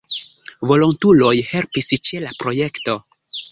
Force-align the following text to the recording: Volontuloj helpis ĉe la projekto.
Volontuloj 0.71 1.35
helpis 1.51 1.91
ĉe 2.09 2.25
la 2.25 2.35
projekto. 2.43 2.99